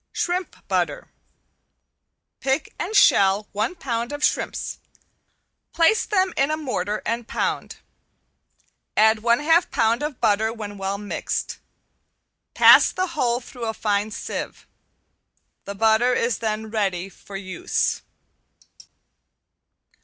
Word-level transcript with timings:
~SHRIMP 0.13 0.67
BUTTER~ 0.67 1.11
Pick 2.39 2.73
and 2.79 2.95
shell 2.95 3.47
one 3.51 3.75
pound 3.75 4.11
of 4.11 4.23
shrimps, 4.23 4.79
place 5.73 6.07
them 6.07 6.33
in 6.35 6.49
a 6.49 6.57
mortar 6.57 7.03
and 7.05 7.27
pound, 7.27 7.75
add 8.97 9.19
one 9.21 9.41
half 9.41 9.69
pound 9.69 10.01
of 10.01 10.19
butter 10.19 10.51
when 10.51 10.79
well 10.79 10.97
mixed; 10.97 11.59
pass 12.55 12.91
the 12.91 13.09
whole 13.13 13.39
through 13.39 13.65
a 13.65 13.75
fine 13.75 14.09
sieve. 14.09 14.65
The 15.65 15.75
butter 15.75 16.15
is 16.15 16.39
then 16.39 16.71
ready 16.71 17.07
for 17.07 17.35
use. 17.37 18.01